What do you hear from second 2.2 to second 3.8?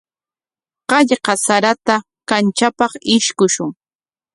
kamchapaq ishkushun.